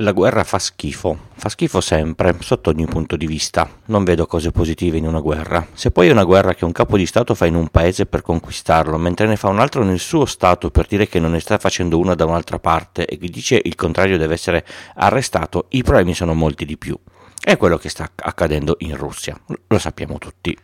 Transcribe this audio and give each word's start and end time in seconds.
La 0.00 0.12
guerra 0.12 0.44
fa 0.44 0.60
schifo, 0.60 1.18
fa 1.34 1.48
schifo 1.48 1.80
sempre, 1.80 2.36
sotto 2.38 2.70
ogni 2.70 2.86
punto 2.86 3.16
di 3.16 3.26
vista. 3.26 3.68
Non 3.86 4.04
vedo 4.04 4.26
cose 4.26 4.52
positive 4.52 4.96
in 4.96 5.08
una 5.08 5.18
guerra. 5.18 5.66
Se 5.72 5.90
poi 5.90 6.06
è 6.06 6.12
una 6.12 6.22
guerra 6.22 6.54
che 6.54 6.64
un 6.64 6.70
capo 6.70 6.96
di 6.96 7.04
Stato 7.04 7.34
fa 7.34 7.46
in 7.46 7.56
un 7.56 7.66
paese 7.66 8.06
per 8.06 8.22
conquistarlo, 8.22 8.96
mentre 8.96 9.26
ne 9.26 9.34
fa 9.34 9.48
un 9.48 9.58
altro 9.58 9.82
nel 9.82 9.98
suo 9.98 10.24
Stato 10.24 10.70
per 10.70 10.86
dire 10.86 11.08
che 11.08 11.18
non 11.18 11.32
ne 11.32 11.40
sta 11.40 11.58
facendo 11.58 11.98
una 11.98 12.14
da 12.14 12.26
un'altra 12.26 12.60
parte 12.60 13.06
e 13.06 13.18
che 13.18 13.26
dice 13.26 13.60
il 13.60 13.74
contrario 13.74 14.18
deve 14.18 14.34
essere 14.34 14.64
arrestato, 14.94 15.66
i 15.70 15.82
problemi 15.82 16.14
sono 16.14 16.32
molti 16.32 16.64
di 16.64 16.76
più. 16.76 16.96
È 17.42 17.56
quello 17.56 17.76
che 17.76 17.88
sta 17.88 18.08
accadendo 18.14 18.76
in 18.78 18.96
Russia, 18.96 19.36
lo 19.66 19.78
sappiamo 19.80 20.18
tutti. 20.18 20.56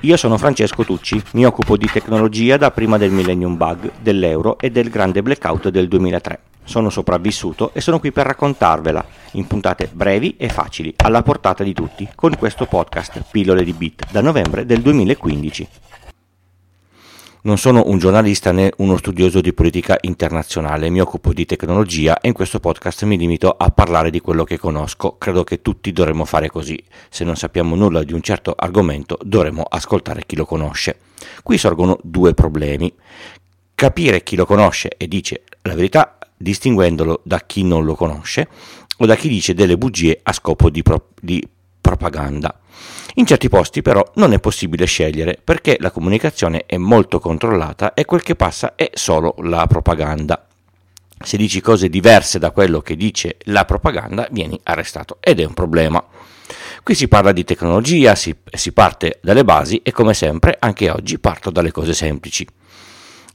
Io 0.00 0.16
sono 0.16 0.38
Francesco 0.38 0.82
Tucci, 0.82 1.22
mi 1.32 1.44
occupo 1.44 1.76
di 1.76 1.90
tecnologia 1.92 2.56
da 2.56 2.70
prima 2.70 2.96
del 2.96 3.10
Millennium 3.10 3.58
Bug, 3.58 3.92
dell'euro 4.00 4.58
e 4.58 4.70
del 4.70 4.88
grande 4.88 5.20
blackout 5.20 5.68
del 5.68 5.88
2003. 5.88 6.51
Sono 6.64 6.90
sopravvissuto 6.90 7.72
e 7.74 7.80
sono 7.80 7.98
qui 7.98 8.12
per 8.12 8.26
raccontarvela, 8.26 9.04
in 9.32 9.46
puntate 9.46 9.90
brevi 9.92 10.36
e 10.36 10.48
facili, 10.48 10.94
alla 10.96 11.22
portata 11.22 11.64
di 11.64 11.72
tutti, 11.72 12.08
con 12.14 12.36
questo 12.36 12.66
podcast 12.66 13.24
Pillole 13.30 13.64
di 13.64 13.72
Bit, 13.72 14.10
da 14.10 14.20
novembre 14.20 14.64
del 14.64 14.80
2015. 14.80 15.68
Non 17.44 17.58
sono 17.58 17.82
un 17.86 17.98
giornalista 17.98 18.52
né 18.52 18.70
uno 18.76 18.96
studioso 18.96 19.40
di 19.40 19.52
politica 19.52 19.98
internazionale, 20.02 20.90
mi 20.90 21.00
occupo 21.00 21.32
di 21.32 21.44
tecnologia 21.44 22.20
e 22.20 22.28
in 22.28 22.34
questo 22.34 22.60
podcast 22.60 23.02
mi 23.02 23.18
limito 23.18 23.50
a 23.50 23.68
parlare 23.70 24.10
di 24.10 24.20
quello 24.20 24.44
che 24.44 24.58
conosco. 24.58 25.16
Credo 25.18 25.42
che 25.42 25.60
tutti 25.60 25.90
dovremmo 25.90 26.24
fare 26.24 26.48
così. 26.48 26.80
Se 27.08 27.24
non 27.24 27.34
sappiamo 27.34 27.74
nulla 27.74 28.04
di 28.04 28.12
un 28.12 28.22
certo 28.22 28.54
argomento, 28.56 29.18
dovremmo 29.24 29.64
ascoltare 29.68 30.22
chi 30.24 30.36
lo 30.36 30.44
conosce. 30.44 30.98
Qui 31.42 31.58
sorgono 31.58 31.98
due 32.04 32.32
problemi. 32.32 32.94
Capire 33.82 34.22
chi 34.22 34.36
lo 34.36 34.46
conosce 34.46 34.90
e 34.96 35.08
dice 35.08 35.42
la 35.62 35.74
verità, 35.74 36.16
distinguendolo 36.36 37.20
da 37.24 37.40
chi 37.40 37.64
non 37.64 37.84
lo 37.84 37.96
conosce 37.96 38.46
o 38.98 39.06
da 39.06 39.16
chi 39.16 39.28
dice 39.28 39.54
delle 39.54 39.76
bugie 39.76 40.20
a 40.22 40.32
scopo 40.32 40.70
di, 40.70 40.84
pro- 40.84 41.08
di 41.20 41.44
propaganda. 41.80 42.60
In 43.16 43.26
certi 43.26 43.48
posti 43.48 43.82
però 43.82 44.08
non 44.14 44.32
è 44.32 44.38
possibile 44.38 44.84
scegliere 44.84 45.36
perché 45.42 45.78
la 45.80 45.90
comunicazione 45.90 46.62
è 46.64 46.76
molto 46.76 47.18
controllata 47.18 47.92
e 47.94 48.04
quel 48.04 48.22
che 48.22 48.36
passa 48.36 48.76
è 48.76 48.88
solo 48.94 49.34
la 49.38 49.66
propaganda. 49.66 50.46
Se 51.20 51.36
dici 51.36 51.60
cose 51.60 51.88
diverse 51.88 52.38
da 52.38 52.52
quello 52.52 52.82
che 52.82 52.94
dice 52.94 53.38
la 53.46 53.64
propaganda 53.64 54.28
vieni 54.30 54.60
arrestato 54.62 55.16
ed 55.18 55.40
è 55.40 55.44
un 55.44 55.54
problema. 55.54 56.00
Qui 56.84 56.94
si 56.94 57.08
parla 57.08 57.32
di 57.32 57.42
tecnologia, 57.42 58.14
si, 58.14 58.32
si 58.48 58.70
parte 58.70 59.18
dalle 59.20 59.42
basi 59.42 59.80
e 59.82 59.90
come 59.90 60.14
sempre 60.14 60.56
anche 60.60 60.88
oggi 60.88 61.18
parto 61.18 61.50
dalle 61.50 61.72
cose 61.72 61.94
semplici. 61.94 62.46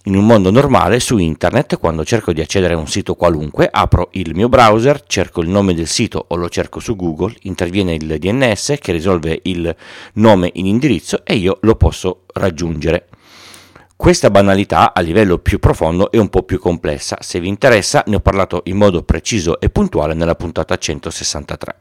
In 0.08 0.16
un 0.16 0.26
mondo 0.26 0.52
normale 0.52 1.02
su 1.02 1.18
internet, 1.18 1.78
quando 1.78 2.06
cerco 2.06 2.32
di 2.32 2.40
accedere 2.40 2.76
a 2.76 2.78
un 2.78 2.88
sito 2.88 3.16
qualunque, 3.16 3.68
apro 3.70 4.08
il 4.14 4.36
mio 4.36 4.48
browser, 4.48 5.04
cerco 5.06 5.42
il 5.42 5.50
nome 5.50 5.74
del 5.74 5.88
sito 5.88 6.24
o 6.30 6.38
lo 6.38 6.48
cerco 6.48 6.80
su 6.80 6.96
Google, 6.96 7.36
interviene 7.42 7.94
il 7.94 8.18
DNS 8.18 8.76
che 8.80 8.94
risolve 8.94 9.42
il 9.44 9.76
nome 10.14 10.50
in 10.54 10.66
indirizzo 10.66 11.26
e 11.26 11.36
io 11.36 11.58
lo 11.60 11.76
posso 11.76 12.24
raggiungere. 12.36 13.10
Questa 13.98 14.30
banalità 14.30 14.94
a 14.94 15.02
livello 15.02 15.40
più 15.40 15.60
profondo 15.60 16.10
è 16.10 16.18
un 16.18 16.30
po' 16.30 16.44
più 16.44 16.58
complessa, 16.58 17.18
se 17.20 17.42
vi 17.42 17.50
interessa 17.50 18.06
ne 18.08 18.16
ho 18.16 18.22
parlato 18.22 18.62
in 18.68 18.78
modo 18.78 19.04
preciso 19.04 19.60
e 19.60 19.70
puntuale 19.70 20.14
nella 20.14 20.36
puntata 20.36 20.78
163. 20.78 21.76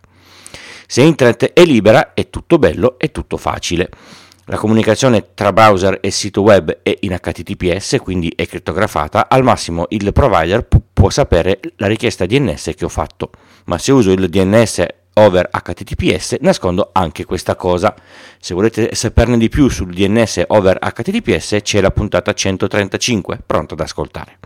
Se 0.88 1.00
internet 1.00 1.52
è 1.52 1.64
libera 1.64 2.12
è 2.12 2.28
tutto 2.28 2.58
bello 2.58 2.98
e 2.98 3.12
tutto 3.12 3.36
facile. 3.36 3.88
La 4.48 4.58
comunicazione 4.58 5.34
tra 5.34 5.52
browser 5.52 5.98
e 6.00 6.12
sito 6.12 6.40
web 6.40 6.78
è 6.84 6.96
in 7.00 7.18
HTTPS, 7.20 7.96
quindi 8.00 8.32
è 8.36 8.46
crittografata. 8.46 9.28
Al 9.28 9.42
massimo 9.42 9.86
il 9.88 10.12
provider 10.12 10.62
pu- 10.62 10.84
può 10.92 11.10
sapere 11.10 11.58
la 11.78 11.88
richiesta 11.88 12.26
DNS 12.26 12.70
che 12.76 12.84
ho 12.84 12.88
fatto, 12.88 13.30
ma 13.64 13.76
se 13.76 13.90
uso 13.90 14.12
il 14.12 14.28
DNS 14.28 14.86
over 15.14 15.48
HTTPS 15.50 16.36
nascondo 16.42 16.90
anche 16.92 17.24
questa 17.24 17.56
cosa. 17.56 17.92
Se 18.38 18.54
volete 18.54 18.94
saperne 18.94 19.36
di 19.36 19.48
più 19.48 19.68
sul 19.68 19.92
DNS 19.92 20.44
over 20.46 20.78
HTTPS 20.78 21.56
c'è 21.62 21.80
la 21.80 21.90
puntata 21.90 22.32
135, 22.32 23.40
pronta 23.44 23.74
ad 23.74 23.80
ascoltare. 23.80 24.38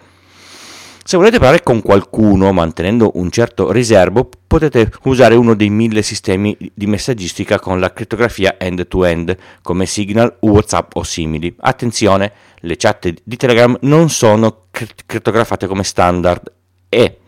Se 1.11 1.17
volete 1.17 1.39
parlare 1.41 1.65
con 1.65 1.83
qualcuno 1.83 2.53
mantenendo 2.53 3.11
un 3.15 3.33
certo 3.33 3.73
riservo, 3.73 4.31
potete 4.47 4.93
usare 5.03 5.35
uno 5.35 5.57
dei 5.57 5.69
mille 5.69 6.03
sistemi 6.03 6.57
di 6.73 6.87
messaggistica 6.87 7.59
con 7.59 7.81
la 7.81 7.93
crittografia 7.93 8.55
end-to-end, 8.57 9.37
come 9.61 9.87
Signal, 9.87 10.37
WhatsApp 10.39 10.95
o 10.95 11.03
simili. 11.03 11.53
Attenzione, 11.59 12.33
le 12.61 12.77
chat 12.77 13.13
di 13.25 13.37
Telegram 13.37 13.77
non 13.81 14.09
sono 14.09 14.67
crittografate 14.71 15.67
come 15.67 15.83
standard 15.83 16.53
e 16.89 17.19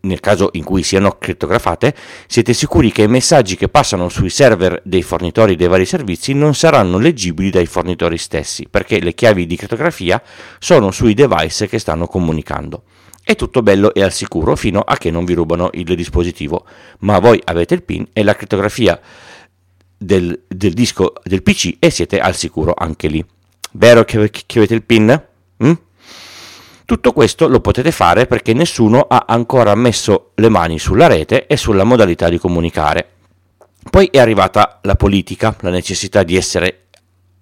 nel 0.00 0.20
caso 0.20 0.50
in 0.52 0.64
cui 0.64 0.82
siano 0.82 1.16
crittografate, 1.18 1.94
siete 2.26 2.52
sicuri 2.52 2.92
che 2.92 3.02
i 3.02 3.08
messaggi 3.08 3.56
che 3.56 3.68
passano 3.68 4.08
sui 4.08 4.30
server 4.30 4.80
dei 4.84 5.02
fornitori 5.02 5.56
dei 5.56 5.68
vari 5.68 5.86
servizi 5.86 6.32
non 6.32 6.54
saranno 6.54 6.98
leggibili 6.98 7.50
dai 7.50 7.66
fornitori 7.66 8.18
stessi, 8.18 8.66
perché 8.68 9.00
le 9.00 9.14
chiavi 9.14 9.46
di 9.46 9.56
crittografia 9.56 10.22
sono 10.58 10.90
sui 10.90 11.14
device 11.14 11.66
che 11.68 11.78
stanno 11.78 12.06
comunicando. 12.06 12.84
È 13.22 13.34
tutto 13.34 13.62
bello 13.62 13.92
e 13.92 14.02
al 14.02 14.12
sicuro 14.12 14.54
fino 14.54 14.80
a 14.80 14.96
che 14.96 15.10
non 15.10 15.24
vi 15.24 15.34
rubano 15.34 15.70
il 15.72 15.96
dispositivo, 15.96 16.64
ma 17.00 17.18
voi 17.18 17.40
avete 17.44 17.74
il 17.74 17.82
PIN 17.82 18.06
e 18.12 18.22
la 18.22 18.36
crittografia 18.36 19.00
del, 19.98 20.44
del 20.46 20.72
disco 20.72 21.14
del 21.24 21.42
PC 21.42 21.76
e 21.78 21.90
siete 21.90 22.20
al 22.20 22.36
sicuro 22.36 22.72
anche 22.76 23.08
lì. 23.08 23.24
Vero 23.72 24.04
che, 24.04 24.30
che 24.30 24.58
avete 24.58 24.74
il 24.74 24.82
PIN? 24.82 25.22
Mm? 25.64 25.72
Tutto 26.86 27.12
questo 27.12 27.48
lo 27.48 27.58
potete 27.58 27.90
fare 27.90 28.26
perché 28.26 28.52
nessuno 28.52 29.00
ha 29.00 29.24
ancora 29.26 29.74
messo 29.74 30.30
le 30.36 30.48
mani 30.48 30.78
sulla 30.78 31.08
rete 31.08 31.48
e 31.48 31.56
sulla 31.56 31.82
modalità 31.82 32.28
di 32.28 32.38
comunicare. 32.38 33.08
Poi 33.90 34.06
è 34.06 34.20
arrivata 34.20 34.78
la 34.82 34.94
politica, 34.94 35.56
la 35.62 35.70
necessità 35.70 36.22
di 36.22 36.36
essere 36.36 36.84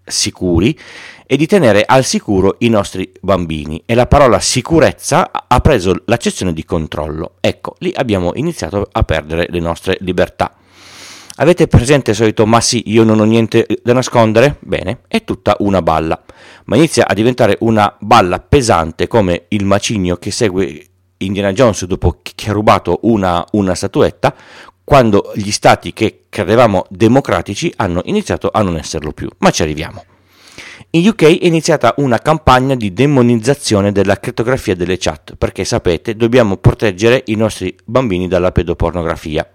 sicuri 0.02 0.78
e 1.26 1.36
di 1.36 1.46
tenere 1.46 1.84
al 1.86 2.06
sicuro 2.06 2.56
i 2.60 2.70
nostri 2.70 3.12
bambini 3.20 3.82
e 3.84 3.94
la 3.94 4.06
parola 4.06 4.40
sicurezza 4.40 5.30
ha 5.30 5.60
preso 5.60 5.94
l'accezione 6.06 6.54
di 6.54 6.64
controllo. 6.64 7.34
Ecco, 7.40 7.74
lì 7.80 7.92
abbiamo 7.94 8.32
iniziato 8.36 8.88
a 8.90 9.02
perdere 9.02 9.48
le 9.50 9.60
nostre 9.60 9.98
libertà. 10.00 10.56
Avete 11.36 11.66
presente 11.66 12.12
il 12.12 12.16
solito 12.16 12.46
ma 12.46 12.60
sì, 12.60 12.84
io 12.86 13.02
non 13.02 13.18
ho 13.18 13.24
niente 13.24 13.66
da 13.82 13.92
nascondere? 13.92 14.58
Bene, 14.60 15.00
è 15.08 15.24
tutta 15.24 15.56
una 15.58 15.82
balla, 15.82 16.22
ma 16.66 16.76
inizia 16.76 17.08
a 17.08 17.14
diventare 17.14 17.56
una 17.60 17.92
balla 17.98 18.38
pesante 18.38 19.08
come 19.08 19.46
il 19.48 19.64
macigno 19.64 20.14
che 20.14 20.30
segue 20.30 20.86
Indiana 21.18 21.52
Jones 21.52 21.86
dopo 21.86 22.20
che 22.22 22.50
ha 22.50 22.52
rubato 22.52 23.00
una, 23.02 23.44
una 23.52 23.74
statuetta, 23.74 24.32
quando 24.84 25.32
gli 25.34 25.50
stati 25.50 25.92
che 25.92 26.26
credevamo 26.28 26.84
democratici 26.88 27.72
hanno 27.78 28.02
iniziato 28.04 28.50
a 28.52 28.62
non 28.62 28.76
esserlo 28.76 29.10
più. 29.10 29.28
Ma 29.38 29.50
ci 29.50 29.62
arriviamo. 29.62 30.04
In 30.90 31.08
UK 31.08 31.24
è 31.24 31.46
iniziata 31.46 31.94
una 31.96 32.18
campagna 32.18 32.76
di 32.76 32.92
demonizzazione 32.92 33.90
della 33.90 34.20
crittografia 34.20 34.76
delle 34.76 34.98
chat, 34.98 35.34
perché 35.34 35.64
sapete, 35.64 36.14
dobbiamo 36.14 36.58
proteggere 36.58 37.22
i 37.26 37.34
nostri 37.34 37.74
bambini 37.84 38.28
dalla 38.28 38.52
pedopornografia. 38.52 39.48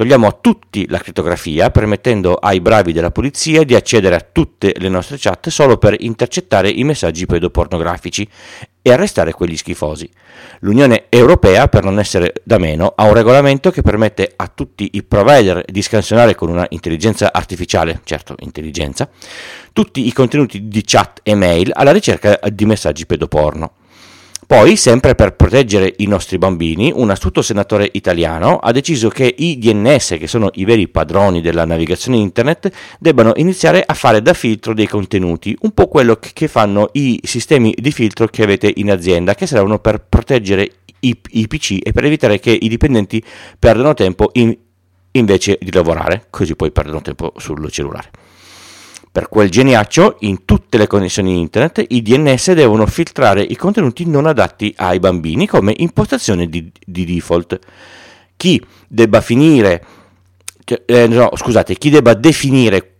Togliamo 0.00 0.26
a 0.26 0.38
tutti 0.40 0.88
la 0.88 0.96
crittografia, 0.96 1.68
permettendo 1.68 2.32
ai 2.36 2.62
bravi 2.62 2.94
della 2.94 3.10
polizia 3.10 3.64
di 3.64 3.74
accedere 3.74 4.14
a 4.14 4.26
tutte 4.32 4.72
le 4.78 4.88
nostre 4.88 5.18
chat 5.18 5.50
solo 5.50 5.76
per 5.76 5.94
intercettare 5.98 6.70
i 6.70 6.84
messaggi 6.84 7.26
pedopornografici 7.26 8.26
e 8.80 8.90
arrestare 8.90 9.34
quegli 9.34 9.58
schifosi. 9.58 10.08
L'Unione 10.60 11.04
Europea, 11.10 11.68
per 11.68 11.84
non 11.84 11.98
essere 11.98 12.32
da 12.42 12.56
meno, 12.56 12.94
ha 12.96 13.04
un 13.04 13.12
regolamento 13.12 13.70
che 13.70 13.82
permette 13.82 14.32
a 14.36 14.46
tutti 14.48 14.88
i 14.94 15.02
provider 15.02 15.62
di 15.66 15.82
scansionare 15.82 16.34
con 16.34 16.48
una 16.48 16.64
intelligenza 16.70 17.30
artificiale, 17.30 18.00
certo 18.04 18.36
intelligenza, 18.38 19.06
tutti 19.74 20.06
i 20.06 20.14
contenuti 20.14 20.66
di 20.66 20.82
chat 20.82 21.20
e 21.22 21.34
mail 21.34 21.72
alla 21.74 21.92
ricerca 21.92 22.40
di 22.50 22.64
messaggi 22.64 23.04
pedoporno. 23.04 23.72
Poi, 24.50 24.74
sempre 24.74 25.14
per 25.14 25.36
proteggere 25.36 25.94
i 25.98 26.06
nostri 26.06 26.36
bambini, 26.36 26.90
un 26.92 27.08
astuto 27.10 27.40
senatore 27.40 27.88
italiano 27.92 28.56
ha 28.56 28.72
deciso 28.72 29.08
che 29.08 29.32
i 29.38 29.58
DNS, 29.58 30.16
che 30.18 30.26
sono 30.26 30.50
i 30.54 30.64
veri 30.64 30.88
padroni 30.88 31.40
della 31.40 31.64
navigazione 31.64 32.16
internet, 32.16 32.68
debbano 32.98 33.30
iniziare 33.36 33.80
a 33.86 33.94
fare 33.94 34.20
da 34.22 34.34
filtro 34.34 34.74
dei 34.74 34.88
contenuti, 34.88 35.56
un 35.60 35.70
po' 35.70 35.86
quello 35.86 36.16
che 36.16 36.48
fanno 36.48 36.88
i 36.94 37.20
sistemi 37.22 37.72
di 37.78 37.92
filtro 37.92 38.26
che 38.26 38.42
avete 38.42 38.72
in 38.74 38.90
azienda, 38.90 39.36
che 39.36 39.46
servono 39.46 39.78
per 39.78 40.04
proteggere 40.08 40.68
i, 40.98 41.16
i 41.28 41.46
PC 41.46 41.78
e 41.84 41.92
per 41.92 42.04
evitare 42.06 42.40
che 42.40 42.50
i 42.50 42.68
dipendenti 42.68 43.22
perdano 43.56 43.94
tempo 43.94 44.30
in, 44.32 44.52
invece 45.12 45.58
di 45.60 45.70
lavorare, 45.70 46.26
così 46.28 46.56
poi 46.56 46.72
perdono 46.72 47.02
tempo 47.02 47.34
sul 47.36 47.70
cellulare. 47.70 48.10
Per 49.12 49.28
quel 49.28 49.50
geniaccio, 49.50 50.18
in 50.20 50.44
tutte 50.44 50.78
le 50.78 50.86
connessioni 50.86 51.40
internet, 51.40 51.84
i 51.88 52.00
DNS 52.00 52.52
devono 52.52 52.86
filtrare 52.86 53.42
i 53.42 53.56
contenuti 53.56 54.06
non 54.06 54.26
adatti 54.26 54.72
ai 54.76 55.00
bambini 55.00 55.48
come 55.48 55.74
impostazione 55.76 56.48
di, 56.48 56.70
di 56.86 57.04
default. 57.04 57.58
Chi 58.36 58.64
debba 58.86 59.20
finire, 59.20 59.84
eh, 60.86 61.08
no, 61.08 61.30
scusate, 61.34 61.74
chi 61.74 61.90
debba 61.90 62.14
definire 62.14 62.98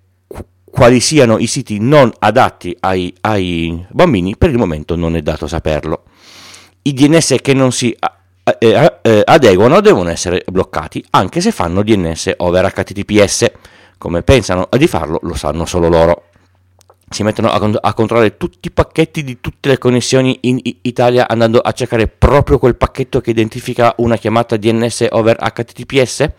quali 0.70 1.00
siano 1.00 1.38
i 1.38 1.46
siti 1.46 1.78
non 1.78 2.12
adatti 2.18 2.76
ai, 2.80 3.14
ai, 3.20 3.86
bambini, 3.90 4.36
per 4.36 4.50
il 4.50 4.58
momento 4.58 4.96
non 4.96 5.14
è 5.14 5.22
dato 5.22 5.46
saperlo. 5.46 6.04
I 6.82 6.92
DNS 6.92 7.36
che 7.40 7.52
non 7.52 7.70
si 7.70 7.94
eh, 8.58 8.98
eh, 9.02 9.22
adeguano 9.24 9.80
devono 9.80 10.10
essere 10.10 10.42
bloccati, 10.46 11.04
anche 11.10 11.40
se 11.40 11.52
fanno 11.52 11.82
DNS 11.82 12.32
over 12.38 12.72
HTTPS. 12.72 13.52
Come 14.00 14.23
pensano 14.23 14.67
di 14.79 14.87
farlo 14.87 15.19
lo 15.25 15.35
sanno 15.35 15.67
solo 15.67 15.91
loro. 15.91 16.29
Si 17.11 17.23
mettono 17.23 17.50
a, 17.50 17.58
con- 17.58 17.76
a 17.79 17.93
controllare 17.93 18.38
tutti 18.38 18.69
i 18.69 18.70
pacchetti 18.70 19.23
di 19.23 19.43
tutte 19.43 19.69
le 19.69 19.76
connessioni 19.76 20.38
in 20.44 20.58
I- 20.62 20.79
Italia 20.81 21.29
andando 21.29 21.58
a 21.58 21.70
cercare 21.73 22.08
proprio 22.08 22.58
quel 22.58 22.76
pacchetto 22.76 23.20
che 23.20 23.29
identifica 23.29 23.93
una 23.99 24.17
chiamata 24.17 24.56
DNS 24.56 25.08
over 25.11 25.37
HTTPS? 25.37 26.31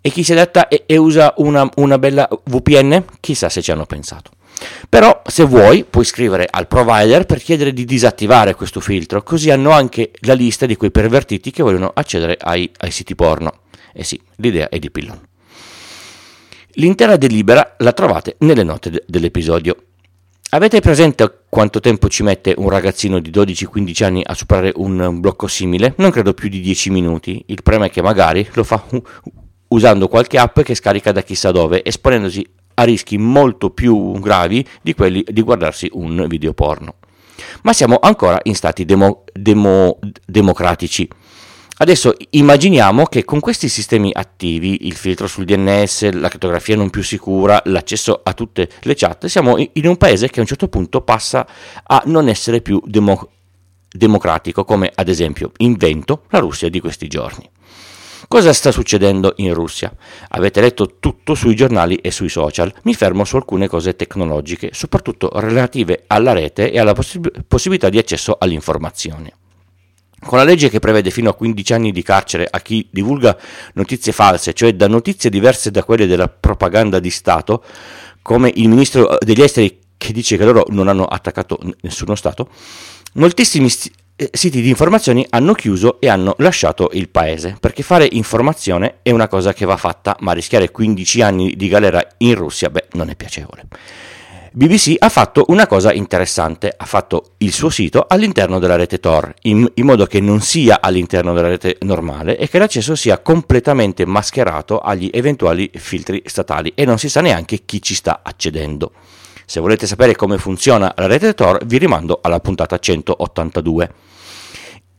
E 0.00 0.10
chi 0.10 0.22
si 0.22 0.30
adatta 0.30 0.68
e, 0.68 0.84
e 0.86 0.96
usa 0.96 1.34
una, 1.38 1.68
una 1.74 1.98
bella 1.98 2.28
VPN? 2.44 3.04
Chissà 3.18 3.48
se 3.48 3.60
ci 3.60 3.72
hanno 3.72 3.84
pensato. 3.84 4.30
Però 4.88 5.22
se 5.26 5.42
vuoi 5.42 5.82
puoi 5.82 6.04
scrivere 6.04 6.46
al 6.48 6.68
provider 6.68 7.26
per 7.26 7.42
chiedere 7.42 7.72
di 7.72 7.84
disattivare 7.84 8.54
questo 8.54 8.78
filtro, 8.78 9.24
così 9.24 9.50
hanno 9.50 9.72
anche 9.72 10.12
la 10.20 10.34
lista 10.34 10.66
di 10.66 10.76
quei 10.76 10.92
pervertiti 10.92 11.50
che 11.50 11.64
vogliono 11.64 11.90
accedere 11.92 12.36
ai, 12.40 12.70
ai 12.76 12.92
siti 12.92 13.16
porno. 13.16 13.62
E 13.92 14.04
sì, 14.04 14.20
l'idea 14.36 14.68
è 14.68 14.78
di 14.78 14.92
Pillon. 14.92 15.20
L'intera 16.74 17.16
delibera 17.16 17.76
la 17.78 17.92
trovate 17.92 18.34
nelle 18.40 18.64
note 18.64 18.90
de- 18.90 19.04
dell'episodio. 19.06 19.76
Avete 20.50 20.80
presente 20.80 21.42
quanto 21.48 21.78
tempo 21.78 22.08
ci 22.08 22.24
mette 22.24 22.54
un 22.56 22.68
ragazzino 22.68 23.20
di 23.20 23.30
12-15 23.30 24.04
anni 24.04 24.22
a 24.24 24.34
superare 24.34 24.72
un 24.76 25.20
blocco 25.20 25.46
simile? 25.46 25.94
Non 25.98 26.10
credo 26.10 26.34
più 26.34 26.48
di 26.48 26.60
10 26.60 26.90
minuti. 26.90 27.44
Il 27.46 27.62
problema 27.62 27.86
è 27.86 27.90
che 27.90 28.02
magari 28.02 28.48
lo 28.54 28.64
fa 28.64 28.84
usando 29.68 30.08
qualche 30.08 30.38
app 30.38 30.60
che 30.60 30.74
scarica 30.74 31.12
da 31.12 31.22
chissà 31.22 31.52
dove, 31.52 31.84
esponendosi 31.84 32.44
a 32.74 32.82
rischi 32.82 33.18
molto 33.18 33.70
più 33.70 34.18
gravi 34.18 34.66
di 34.82 34.94
quelli 34.94 35.24
di 35.28 35.42
guardarsi 35.42 35.88
un 35.92 36.26
video 36.28 36.54
porno. 36.54 36.96
Ma 37.62 37.72
siamo 37.72 37.98
ancora 38.00 38.40
in 38.44 38.54
stati 38.54 38.84
demo, 38.84 39.24
demo, 39.32 39.98
democratici. 40.26 41.08
Adesso 41.76 42.14
immaginiamo 42.30 43.06
che 43.06 43.24
con 43.24 43.40
questi 43.40 43.68
sistemi 43.68 44.12
attivi, 44.14 44.86
il 44.86 44.94
filtro 44.94 45.26
sul 45.26 45.44
DNS, 45.44 46.12
la 46.12 46.28
crittografia 46.28 46.76
non 46.76 46.88
più 46.88 47.02
sicura, 47.02 47.60
l'accesso 47.64 48.20
a 48.22 48.32
tutte 48.32 48.68
le 48.82 48.94
chat, 48.94 49.26
siamo 49.26 49.56
in 49.58 49.86
un 49.88 49.96
paese 49.96 50.30
che 50.30 50.38
a 50.38 50.42
un 50.42 50.46
certo 50.46 50.68
punto 50.68 51.00
passa 51.00 51.44
a 51.82 52.02
non 52.06 52.28
essere 52.28 52.60
più 52.60 52.80
demo, 52.84 53.28
democratico, 53.90 54.64
come 54.64 54.90
ad 54.94 55.08
esempio 55.08 55.50
invento 55.58 56.22
la 56.28 56.38
Russia 56.38 56.68
di 56.68 56.78
questi 56.78 57.08
giorni. 57.08 57.50
Cosa 58.28 58.52
sta 58.52 58.70
succedendo 58.70 59.34
in 59.38 59.52
Russia? 59.52 59.92
Avete 60.28 60.60
letto 60.60 60.98
tutto 61.00 61.34
sui 61.34 61.56
giornali 61.56 61.96
e 61.96 62.12
sui 62.12 62.28
social. 62.28 62.72
Mi 62.82 62.94
fermo 62.94 63.24
su 63.24 63.34
alcune 63.34 63.66
cose 63.66 63.96
tecnologiche, 63.96 64.70
soprattutto 64.72 65.28
relative 65.34 66.04
alla 66.06 66.32
rete 66.32 66.70
e 66.70 66.78
alla 66.78 66.92
possib- 66.94 67.42
possibilità 67.46 67.88
di 67.88 67.98
accesso 67.98 68.36
all'informazione. 68.38 69.32
Con 70.24 70.38
la 70.38 70.44
legge 70.44 70.70
che 70.70 70.78
prevede 70.78 71.10
fino 71.10 71.30
a 71.30 71.34
15 71.34 71.72
anni 71.74 71.92
di 71.92 72.02
carcere 72.02 72.46
a 72.50 72.60
chi 72.60 72.88
divulga 72.90 73.36
notizie 73.74 74.12
false, 74.12 74.52
cioè 74.52 74.74
da 74.74 74.88
notizie 74.88 75.30
diverse 75.30 75.70
da 75.70 75.84
quelle 75.84 76.06
della 76.06 76.28
propaganda 76.28 76.98
di 76.98 77.10
Stato, 77.10 77.62
come 78.22 78.50
il 78.54 78.68
ministro 78.68 79.18
degli 79.20 79.42
esteri 79.42 79.78
che 79.96 80.12
dice 80.12 80.36
che 80.36 80.44
loro 80.44 80.64
non 80.68 80.88
hanno 80.88 81.04
attaccato 81.04 81.58
nessuno 81.82 82.14
Stato, 82.14 82.48
moltissimi 83.14 83.68
eh, 84.16 84.30
siti 84.32 84.60
di 84.60 84.68
informazioni 84.68 85.26
hanno 85.30 85.54
chiuso 85.54 86.00
e 86.00 86.08
hanno 86.08 86.34
lasciato 86.38 86.90
il 86.92 87.08
paese, 87.08 87.56
perché 87.58 87.82
fare 87.82 88.08
informazione 88.12 88.98
è 89.02 89.10
una 89.10 89.28
cosa 89.28 89.52
che 89.52 89.64
va 89.64 89.76
fatta, 89.76 90.16
ma 90.20 90.32
rischiare 90.32 90.70
15 90.70 91.20
anni 91.20 91.56
di 91.56 91.68
galera 91.68 92.00
in 92.18 92.34
Russia, 92.34 92.70
beh, 92.70 92.88
non 92.92 93.10
è 93.10 93.16
piacevole. 93.16 93.66
BBC 94.56 94.94
ha 95.00 95.08
fatto 95.08 95.46
una 95.48 95.66
cosa 95.66 95.92
interessante, 95.92 96.72
ha 96.76 96.84
fatto 96.84 97.32
il 97.38 97.52
suo 97.52 97.70
sito 97.70 98.06
all'interno 98.08 98.60
della 98.60 98.76
rete 98.76 99.00
Tor, 99.00 99.34
in, 99.42 99.68
in, 99.74 99.84
modo 99.84 100.06
che 100.06 100.20
non 100.20 100.40
sia 100.42 100.80
all'interno 100.80 101.34
della 101.34 101.48
rete 101.48 101.78
normale 101.80 102.36
e 102.36 102.48
che 102.48 102.60
l'accesso 102.60 102.94
sia 102.94 103.18
completamente 103.18 104.06
mascherato 104.06 104.78
agli 104.78 105.10
eventuali 105.12 105.68
filtri 105.74 106.22
statali 106.24 106.70
e 106.76 106.84
non 106.84 106.98
si 106.98 107.08
sa 107.08 107.20
neanche 107.20 107.62
chi 107.64 107.82
ci 107.82 107.96
sta 107.96 108.20
accedendo. 108.22 108.92
Se 109.44 109.58
volete 109.58 109.88
sapere 109.88 110.14
come 110.14 110.38
funziona 110.38 110.94
la 110.98 111.08
rete 111.08 111.34
Tor, 111.34 111.64
vi 111.66 111.78
rimando 111.78 112.20
alla 112.22 112.38
puntata 112.38 112.78
182. 112.78 113.92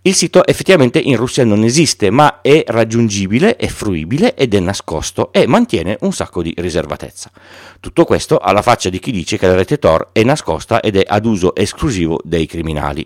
Il 0.07 0.13
sito 0.13 0.45
effettivamente 0.45 0.99
in 0.99 1.15
Russia 1.15 1.43
non 1.43 1.63
esiste, 1.63 2.11
ma 2.11 2.41
è 2.41 2.63
raggiungibile, 2.67 3.55
è 3.55 3.65
fruibile 3.65 4.35
ed 4.35 4.53
è 4.53 4.59
nascosto 4.59 5.33
e 5.33 5.47
mantiene 5.47 5.97
un 6.01 6.13
sacco 6.13 6.43
di 6.43 6.53
riservatezza. 6.55 7.31
Tutto 7.79 8.05
questo 8.05 8.37
alla 8.37 8.61
faccia 8.61 8.89
di 8.89 8.99
chi 8.99 9.11
dice 9.11 9.39
che 9.39 9.47
la 9.47 9.55
rete 9.55 9.79
Tor 9.79 10.09
è 10.11 10.21
nascosta 10.21 10.79
ed 10.79 10.97
è 10.97 11.03
ad 11.07 11.25
uso 11.25 11.55
esclusivo 11.55 12.19
dei 12.23 12.45
criminali. 12.45 13.03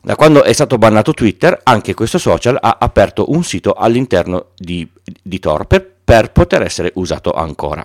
Da 0.00 0.14
quando 0.14 0.44
è 0.44 0.52
stato 0.52 0.78
bannato 0.78 1.14
Twitter, 1.14 1.58
anche 1.64 1.94
questo 1.94 2.18
social 2.18 2.58
ha 2.60 2.76
aperto 2.78 3.32
un 3.32 3.42
sito 3.42 3.72
all'interno 3.72 4.50
di, 4.54 4.88
di 5.20 5.40
Tor 5.40 5.66
per, 5.66 5.94
per 6.04 6.30
poter 6.30 6.62
essere 6.62 6.92
usato 6.94 7.32
ancora. 7.32 7.84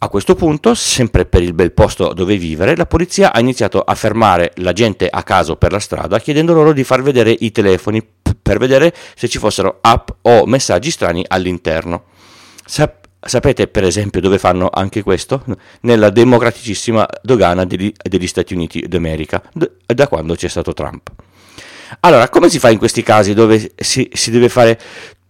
A 0.00 0.08
questo 0.08 0.36
punto, 0.36 0.74
sempre 0.74 1.24
per 1.24 1.42
il 1.42 1.52
bel 1.54 1.72
posto 1.72 2.12
dove 2.12 2.36
vivere, 2.36 2.76
la 2.76 2.86
polizia 2.86 3.32
ha 3.32 3.40
iniziato 3.40 3.80
a 3.80 3.96
fermare 3.96 4.52
la 4.58 4.72
gente 4.72 5.08
a 5.08 5.24
caso 5.24 5.56
per 5.56 5.72
la 5.72 5.80
strada 5.80 6.20
chiedendo 6.20 6.52
loro 6.52 6.72
di 6.72 6.84
far 6.84 7.02
vedere 7.02 7.34
i 7.36 7.50
telefoni 7.50 8.06
per 8.40 8.58
vedere 8.58 8.94
se 9.16 9.28
ci 9.28 9.38
fossero 9.38 9.78
app 9.80 10.10
o 10.22 10.46
messaggi 10.46 10.92
strani 10.92 11.24
all'interno. 11.26 12.04
Sap- 12.64 13.08
sapete 13.20 13.66
per 13.66 13.82
esempio 13.82 14.20
dove 14.20 14.38
fanno 14.38 14.70
anche 14.72 15.02
questo? 15.02 15.44
Nella 15.80 16.10
democraticissima 16.10 17.04
dogana 17.20 17.64
degli, 17.64 17.92
degli 18.00 18.28
Stati 18.28 18.54
Uniti 18.54 18.86
d'America, 18.86 19.42
d- 19.52 19.68
da 19.84 20.06
quando 20.06 20.36
c'è 20.36 20.48
stato 20.48 20.74
Trump. 20.74 21.10
Allora, 22.00 22.28
come 22.28 22.48
si 22.48 22.60
fa 22.60 22.70
in 22.70 22.78
questi 22.78 23.02
casi 23.02 23.34
dove 23.34 23.72
si, 23.74 24.08
si 24.12 24.30
deve 24.30 24.48
fare 24.48 24.78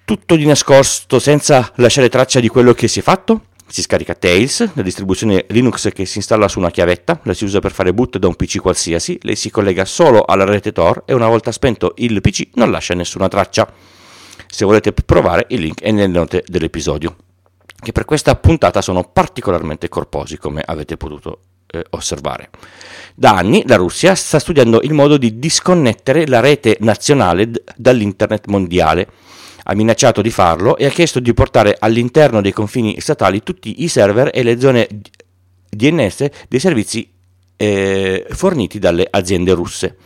tutto 0.04 0.36
di 0.36 0.44
nascosto 0.44 1.18
senza 1.18 1.72
lasciare 1.76 2.10
traccia 2.10 2.40
di 2.40 2.48
quello 2.48 2.74
che 2.74 2.86
si 2.86 2.98
è 2.98 3.02
fatto? 3.02 3.44
Si 3.70 3.82
scarica 3.82 4.14
Tails, 4.14 4.70
la 4.72 4.82
distribuzione 4.82 5.44
Linux 5.48 5.90
che 5.92 6.06
si 6.06 6.16
installa 6.16 6.48
su 6.48 6.58
una 6.58 6.70
chiavetta, 6.70 7.20
la 7.24 7.34
si 7.34 7.44
usa 7.44 7.58
per 7.58 7.70
fare 7.72 7.92
boot 7.92 8.16
da 8.16 8.26
un 8.26 8.34
PC 8.34 8.60
qualsiasi, 8.60 9.18
lei 9.22 9.36
si 9.36 9.50
collega 9.50 9.84
solo 9.84 10.24
alla 10.24 10.44
rete 10.44 10.72
Tor 10.72 11.02
e 11.04 11.12
una 11.12 11.28
volta 11.28 11.52
spento 11.52 11.92
il 11.98 12.18
PC 12.22 12.48
non 12.54 12.70
lascia 12.70 12.94
nessuna 12.94 13.28
traccia. 13.28 13.70
Se 14.46 14.64
volete 14.64 14.92
provare 14.92 15.44
il 15.50 15.60
link 15.60 15.82
è 15.82 15.90
nelle 15.90 16.06
note 16.06 16.44
dell'episodio, 16.46 17.14
che 17.78 17.92
per 17.92 18.06
questa 18.06 18.34
puntata 18.36 18.80
sono 18.80 19.04
particolarmente 19.04 19.90
corposi 19.90 20.38
come 20.38 20.62
avete 20.64 20.96
potuto 20.96 21.40
eh, 21.66 21.84
osservare. 21.90 22.48
Da 23.14 23.32
anni 23.36 23.64
la 23.66 23.76
Russia 23.76 24.14
sta 24.14 24.38
studiando 24.38 24.80
il 24.82 24.94
modo 24.94 25.18
di 25.18 25.38
disconnettere 25.38 26.26
la 26.26 26.40
rete 26.40 26.78
nazionale 26.80 27.50
d- 27.50 27.62
dall'internet 27.76 28.46
mondiale 28.46 29.08
ha 29.70 29.74
minacciato 29.74 30.22
di 30.22 30.30
farlo 30.30 30.76
e 30.76 30.86
ha 30.86 30.90
chiesto 30.90 31.20
di 31.20 31.34
portare 31.34 31.76
all'interno 31.78 32.40
dei 32.40 32.52
confini 32.52 33.00
statali 33.00 33.42
tutti 33.42 33.82
i 33.82 33.88
server 33.88 34.30
e 34.32 34.42
le 34.42 34.58
zone 34.58 34.88
DNS 35.68 36.26
dei 36.48 36.58
servizi 36.58 37.10
eh, 37.56 38.26
forniti 38.30 38.78
dalle 38.78 39.06
aziende 39.10 39.52
russe. 39.52 39.96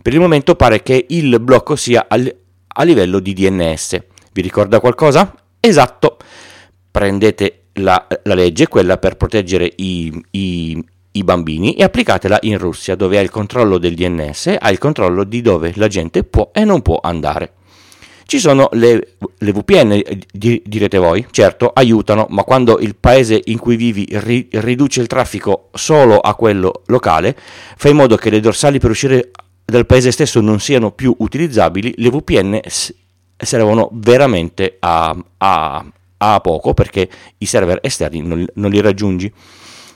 Per 0.00 0.14
il 0.14 0.20
momento 0.20 0.54
pare 0.54 0.82
che 0.82 1.04
il 1.10 1.38
blocco 1.40 1.76
sia 1.76 2.06
al, 2.08 2.34
a 2.66 2.82
livello 2.84 3.18
di 3.18 3.34
DNS. 3.34 3.98
Vi 4.32 4.40
ricorda 4.40 4.80
qualcosa? 4.80 5.34
Esatto. 5.60 6.16
Prendete 6.90 7.64
la, 7.74 8.06
la 8.22 8.34
legge, 8.34 8.68
quella 8.68 8.96
per 8.96 9.16
proteggere 9.16 9.70
i, 9.76 10.24
i, 10.30 10.84
i 11.10 11.24
bambini, 11.24 11.74
e 11.74 11.82
applicatela 11.82 12.38
in 12.42 12.56
Russia, 12.56 12.94
dove 12.94 13.18
ha 13.18 13.20
il 13.20 13.30
controllo 13.30 13.76
del 13.76 13.94
DNS, 13.94 14.56
ha 14.58 14.70
il 14.70 14.78
controllo 14.78 15.24
di 15.24 15.42
dove 15.42 15.72
la 15.74 15.88
gente 15.88 16.22
può 16.24 16.50
e 16.54 16.64
non 16.64 16.80
può 16.80 16.98
andare. 17.02 17.52
Ci 18.28 18.40
sono 18.40 18.68
le, 18.72 19.14
le 19.38 19.52
VPN, 19.52 20.02
direte 20.32 20.98
voi, 20.98 21.24
certo, 21.30 21.70
aiutano, 21.72 22.26
ma 22.30 22.42
quando 22.42 22.80
il 22.80 22.96
paese 22.96 23.40
in 23.44 23.56
cui 23.56 23.76
vivi 23.76 24.04
ri, 24.10 24.48
riduce 24.50 25.00
il 25.00 25.06
traffico 25.06 25.68
solo 25.74 26.18
a 26.18 26.34
quello 26.34 26.82
locale, 26.86 27.36
fa 27.76 27.88
in 27.88 27.94
modo 27.94 28.16
che 28.16 28.30
le 28.30 28.40
dorsali 28.40 28.80
per 28.80 28.90
uscire 28.90 29.30
dal 29.64 29.86
paese 29.86 30.10
stesso 30.10 30.40
non 30.40 30.58
siano 30.58 30.90
più 30.90 31.14
utilizzabili, 31.16 31.94
le 31.98 32.10
VPN 32.10 32.60
servono 33.36 33.90
veramente 33.92 34.76
a, 34.80 35.16
a, 35.38 35.86
a 36.16 36.40
poco 36.40 36.74
perché 36.74 37.08
i 37.38 37.46
server 37.46 37.78
esterni 37.80 38.22
non, 38.22 38.44
non 38.54 38.72
li 38.72 38.80
raggiungi. 38.80 39.32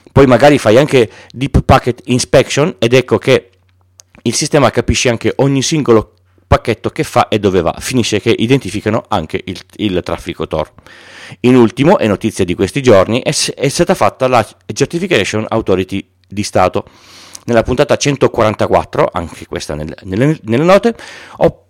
Poi 0.09 0.25
magari 0.25 0.57
fai 0.57 0.77
anche 0.77 1.09
deep 1.31 1.63
packet 1.63 2.03
inspection 2.05 2.75
ed 2.79 2.93
ecco 2.93 3.17
che 3.17 3.49
il 4.21 4.33
sistema 4.33 4.69
capisce 4.69 5.09
anche 5.09 5.33
ogni 5.37 5.61
singolo 5.61 6.13
pacchetto 6.51 6.89
che 6.89 7.05
fa 7.05 7.29
e 7.29 7.39
dove 7.39 7.61
va, 7.61 7.73
finisce 7.79 8.19
che 8.19 8.35
identificano 8.37 9.05
anche 9.07 9.41
il, 9.45 9.57
il 9.77 10.01
traffico 10.03 10.47
Tor. 10.47 10.69
In 11.41 11.55
ultimo, 11.55 11.97
è 11.97 12.07
notizia 12.07 12.43
di 12.43 12.55
questi 12.55 12.81
giorni, 12.81 13.21
è, 13.21 13.33
è 13.55 13.69
stata 13.69 13.95
fatta 13.95 14.27
la 14.27 14.45
Certification 14.73 15.45
Authority 15.47 16.05
di 16.27 16.43
Stato. 16.43 16.83
Nella 17.45 17.63
puntata 17.63 17.95
144, 17.95 19.09
anche 19.13 19.47
questa 19.47 19.75
nel, 19.75 19.95
nelle, 20.03 20.37
nelle, 20.43 20.63
note, 20.65 20.93
ho, 21.37 21.67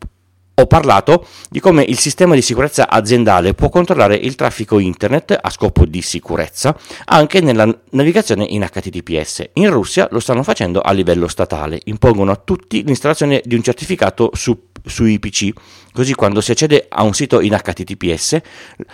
ho 0.56 0.66
parlato 0.66 1.28
di 1.48 1.60
come 1.60 1.84
il 1.84 2.00
sistema 2.00 2.34
di 2.34 2.42
sicurezza 2.42 2.90
aziendale 2.90 3.54
può 3.54 3.70
controllare 3.70 4.16
il 4.16 4.34
traffico 4.34 4.80
internet 4.80 5.38
a 5.40 5.50
scopo 5.52 5.86
di 5.86 6.02
sicurezza 6.02 6.76
anche 7.06 7.40
nella 7.40 7.72
navigazione 7.92 8.46
in 8.50 8.68
HTTPS. 8.68 9.52
In 9.54 9.70
Russia 9.70 10.08
lo 10.10 10.20
stanno 10.20 10.42
facendo 10.42 10.82
a 10.82 10.92
livello 10.92 11.28
statale, 11.28 11.80
impongono 11.86 12.32
a 12.32 12.42
tutti 12.44 12.84
l'installazione 12.84 13.44
di 13.46 13.54
un 13.54 13.62
certificato 13.62 14.32
su 14.34 14.70
sui 14.86 15.20
PC. 15.20 15.50
Così 15.92 16.14
quando 16.14 16.42
si 16.42 16.52
accede 16.52 16.86
a 16.90 17.04
un 17.04 17.14
sito 17.14 17.42
in 17.42 17.56
HTTPS, 17.56 18.42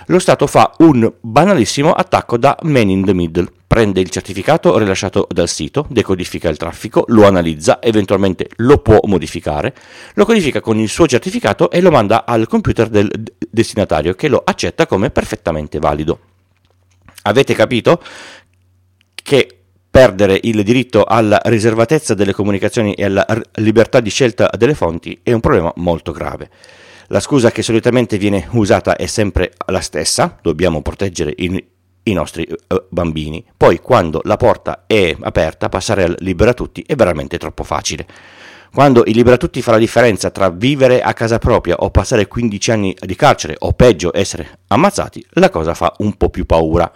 lo 0.08 0.20
Stato 0.20 0.48
fa 0.48 0.74
un 0.79 1.12
banalissimo 1.20 1.91
attacco 1.91 2.38
da 2.38 2.58
man 2.63 2.89
in 2.89 3.06
the 3.06 3.13
middle. 3.13 3.51
Prende 3.67 4.00
il 4.00 4.10
certificato 4.10 4.77
rilasciato 4.77 5.27
dal 5.29 5.50
sito, 5.50 5.86
decodifica 5.89 6.50
il 6.50 6.58
traffico, 6.58 7.03
lo 7.08 7.27
analizza, 7.27 7.82
eventualmente 7.82 8.50
lo 8.58 8.77
può 8.77 8.98
modificare, 9.03 9.75
lo 10.13 10.25
codifica 10.25 10.62
con 10.62 10.79
il 10.79 10.89
suo 10.89 11.06
certificato 11.06 11.70
e 11.70 11.82
lo 11.82 11.91
manda 11.91 12.25
al 12.25 12.48
computer 12.48 12.88
del 12.88 13.12
destinatario 13.50 14.13
che 14.13 14.29
lo 14.29 14.41
accetta 14.44 14.88
come 14.88 15.10
perfettamente 15.12 15.79
valido. 15.79 16.20
Avete 17.24 17.53
capito 17.53 18.01
che 19.13 19.58
perdere 19.98 20.39
il 20.44 20.62
diritto 20.62 21.06
alla 21.06 21.39
riservatezza 21.46 22.13
delle 22.13 22.32
comunicazioni 22.32 22.94
e 22.94 23.06
alla 23.06 23.25
libertà 23.56 24.00
di 24.00 24.12
scelta 24.12 24.48
delle 24.56 24.75
fonti 24.75 25.20
è 25.24 25.34
un 25.34 25.39
problema 25.39 25.74
molto 25.77 26.12
grave. 26.12 26.51
La 27.08 27.20
scusa 27.20 27.50
che 27.50 27.63
solitamente 27.63 28.20
viene 28.20 28.48
usata 28.51 28.96
è 28.96 29.08
sempre 29.08 29.54
la 29.66 29.82
stessa, 29.82 30.38
dobbiamo 30.39 30.84
proteggere 30.84 31.34
i, 31.36 31.66
i 32.04 32.13
nostri 32.13 32.48
uh, 32.48 32.84
bambini. 32.89 33.44
Poi 33.58 33.80
quando 33.80 34.22
la 34.25 34.38
porta 34.38 34.84
è 34.86 35.16
aperta, 35.20 35.68
passare 35.68 36.04
al 36.04 36.16
libera 36.20 36.54
tutti 36.54 36.84
è 36.86 36.94
veramente 36.94 37.39
troppo 37.39 37.63
facile. 37.63 38.06
Quando 38.72 39.04
il 39.04 39.16
libera 39.16 39.38
tutti 39.38 39.63
fa 39.63 39.72
la 39.72 39.77
differenza 39.80 40.30
tra 40.30 40.51
vivere 40.51 41.01
a 41.01 41.13
casa 41.13 41.39
propria 41.39 41.77
o 41.77 41.89
passare 41.89 42.27
15 42.27 42.72
anni 42.72 42.96
di 43.00 43.16
carcere 43.16 43.56
o 43.58 43.74
peggio 43.74 44.12
essere 44.13 44.60
ammazzati, 44.68 45.25
la 45.30 45.50
cosa 45.50 45.74
fa 45.74 45.92
un 46.00 46.13
po' 46.18 46.30
più 46.30 46.46
paura 46.46 46.92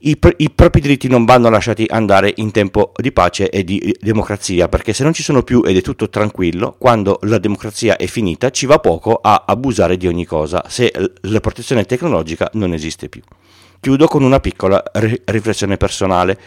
i, 0.00 0.16
pr- 0.16 0.34
i, 0.38 0.50
propri 0.50 0.80
diritti 0.80 1.08
non 1.08 1.24
vanno 1.24 1.48
lasciati 1.48 1.84
andare 1.88 2.32
in 2.36 2.52
tempo 2.52 2.92
di 2.96 3.10
pace 3.10 3.50
e 3.50 3.64
di 3.64 3.96
democrazia, 4.00 4.68
perché 4.68 4.92
se 4.92 5.02
non 5.02 5.12
ci 5.12 5.22
sono 5.22 5.42
più 5.42 5.62
ed 5.64 5.76
è 5.76 5.80
tutto 5.80 6.08
tranquillo, 6.08 6.76
quando 6.78 7.18
la 7.22 7.38
democrazia 7.38 7.96
è 7.96 8.06
finita 8.06 8.50
ci 8.50 8.66
va 8.66 8.78
poco 8.78 9.18
a 9.20 9.44
abusare 9.46 9.96
di 9.96 10.06
ogni 10.06 10.24
cosa, 10.24 10.62
se 10.68 10.92
la 11.22 11.40
protezione 11.40 11.84
tecnologica 11.84 12.48
non 12.52 12.72
esiste 12.72 13.08
più. 13.08 13.22
Chiudo 13.80 14.06
con 14.06 14.22
una 14.22 14.40
piccola 14.40 14.82
ri- 14.94 15.20
riflessione 15.24 15.76
personale. 15.76 16.38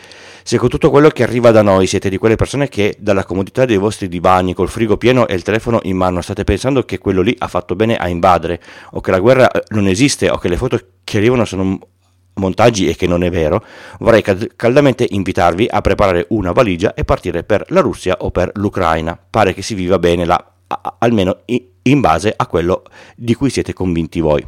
Se 0.43 0.57
con 0.57 0.69
tutto 0.69 0.89
quello 0.89 1.09
che 1.09 1.23
arriva 1.23 1.51
da 1.51 1.61
noi 1.61 1.87
siete 1.87 2.09
di 2.09 2.17
quelle 2.17 2.35
persone 2.35 2.67
che 2.67 2.95
dalla 2.99 3.23
comodità 3.23 3.63
dei 3.63 3.77
vostri 3.77 4.09
divani, 4.09 4.53
col 4.53 4.69
frigo 4.69 4.97
pieno 4.97 5.27
e 5.27 5.35
il 5.35 5.43
telefono 5.43 5.79
in 5.83 5.95
mano, 5.95 6.21
state 6.21 6.43
pensando 6.43 6.83
che 6.83 6.97
quello 6.97 7.21
lì 7.21 7.33
ha 7.37 7.47
fatto 7.47 7.75
bene 7.75 7.95
a 7.95 8.09
invadere, 8.09 8.61
o 8.91 9.01
che 9.01 9.11
la 9.11 9.19
guerra 9.19 9.49
eh, 9.49 9.63
non 9.69 9.87
esiste, 9.87 10.29
o 10.29 10.37
che 10.37 10.49
le 10.49 10.57
foto 10.57 10.79
che 11.03 11.17
arrivano 11.17 11.45
sono 11.45 11.79
montaggi 12.35 12.87
e 12.87 12.95
che 12.95 13.07
non 13.07 13.23
è 13.23 13.29
vero, 13.29 13.63
vorrei 13.99 14.23
caldamente 14.55 15.05
invitarvi 15.09 15.67
a 15.69 15.81
preparare 15.81 16.25
una 16.29 16.51
valigia 16.51 16.93
e 16.93 17.03
partire 17.03 17.43
per 17.43 17.65
la 17.69 17.81
Russia 17.81 18.17
o 18.19 18.31
per 18.31 18.51
l'Ucraina. 18.55 19.17
Pare 19.29 19.53
che 19.53 19.61
si 19.61 19.73
viva 19.73 19.99
bene 19.99 20.25
là, 20.25 20.53
almeno 20.99 21.41
in 21.83 21.99
base 21.99 22.33
a 22.35 22.47
quello 22.47 22.83
di 23.15 23.33
cui 23.33 23.49
siete 23.49 23.73
convinti 23.73 24.19
voi, 24.19 24.45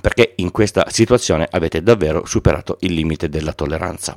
perché 0.00 0.34
in 0.36 0.50
questa 0.50 0.86
situazione 0.88 1.48
avete 1.50 1.82
davvero 1.82 2.24
superato 2.26 2.76
il 2.80 2.94
limite 2.94 3.28
della 3.28 3.52
tolleranza. 3.52 4.16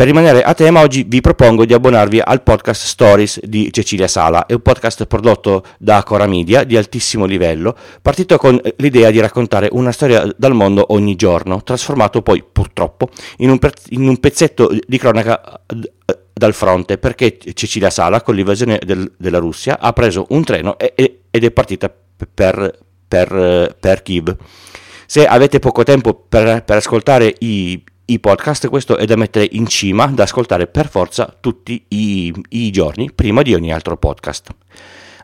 Per 0.00 0.08
rimanere 0.08 0.42
a 0.42 0.54
tema, 0.54 0.80
oggi 0.80 1.02
vi 1.02 1.20
propongo 1.20 1.66
di 1.66 1.74
abbonarvi 1.74 2.22
al 2.24 2.42
podcast 2.42 2.86
Stories 2.86 3.38
di 3.40 3.70
Cecilia 3.70 4.08
Sala. 4.08 4.46
È 4.46 4.54
un 4.54 4.62
podcast 4.62 5.04
prodotto 5.04 5.62
da 5.76 6.02
Cora 6.04 6.26
Media 6.26 6.64
di 6.64 6.78
altissimo 6.78 7.26
livello, 7.26 7.76
partito 8.00 8.38
con 8.38 8.58
l'idea 8.76 9.10
di 9.10 9.20
raccontare 9.20 9.68
una 9.72 9.92
storia 9.92 10.26
dal 10.38 10.54
mondo 10.54 10.86
ogni 10.94 11.16
giorno, 11.16 11.62
trasformato 11.62 12.22
poi 12.22 12.42
purtroppo 12.50 13.10
in 13.40 13.50
un, 13.50 13.58
in 13.90 14.08
un 14.08 14.16
pezzetto 14.16 14.74
di 14.86 14.96
cronaca 14.96 15.60
dal 16.32 16.54
fronte, 16.54 16.96
perché 16.96 17.36
Cecilia 17.52 17.90
Sala, 17.90 18.22
con 18.22 18.34
l'invasione 18.34 18.80
del, 18.82 19.12
della 19.18 19.36
Russia, 19.36 19.78
ha 19.78 19.92
preso 19.92 20.24
un 20.30 20.42
treno 20.44 20.78
e, 20.78 20.94
ed 21.30 21.44
è 21.44 21.50
partita 21.50 21.94
per, 22.34 22.78
per, 23.06 23.76
per 23.78 24.02
Kiev. 24.02 24.34
Se 25.04 25.26
avete 25.26 25.58
poco 25.58 25.82
tempo 25.82 26.14
per, 26.14 26.64
per 26.64 26.76
ascoltare 26.78 27.34
i, 27.40 27.84
i 28.10 28.18
podcast, 28.18 28.68
questo 28.68 28.96
è 28.96 29.04
da 29.04 29.16
mettere 29.16 29.48
in 29.52 29.66
cima, 29.66 30.06
da 30.06 30.24
ascoltare 30.24 30.66
per 30.66 30.88
forza 30.88 31.34
tutti 31.40 31.84
i, 31.88 32.34
i 32.50 32.70
giorni, 32.70 33.10
prima 33.12 33.42
di 33.42 33.54
ogni 33.54 33.72
altro 33.72 33.96
podcast. 33.96 34.48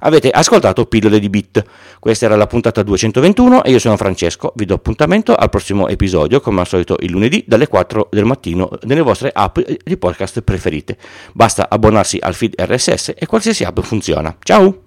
Avete 0.00 0.30
ascoltato 0.30 0.84
Pillole 0.86 1.18
di 1.18 1.28
Bit, 1.28 1.64
questa 1.98 2.26
era 2.26 2.36
la 2.36 2.46
puntata 2.46 2.82
221 2.82 3.64
e 3.64 3.70
io 3.70 3.78
sono 3.78 3.96
Francesco, 3.96 4.52
vi 4.54 4.66
do 4.66 4.74
appuntamento 4.74 5.34
al 5.34 5.48
prossimo 5.48 5.88
episodio, 5.88 6.40
come 6.40 6.60
al 6.60 6.66
solito 6.68 6.96
il 7.00 7.10
lunedì 7.10 7.42
dalle 7.46 7.66
4 7.66 8.08
del 8.10 8.24
mattino 8.24 8.70
nelle 8.82 9.00
vostre 9.00 9.30
app 9.34 9.58
di 9.58 9.96
podcast 9.96 10.42
preferite. 10.42 10.96
Basta 11.32 11.68
abbonarsi 11.68 12.18
al 12.20 12.34
feed 12.34 12.54
RSS 12.56 13.14
e 13.16 13.26
qualsiasi 13.26 13.64
app 13.64 13.80
funziona. 13.80 14.36
Ciao! 14.42 14.82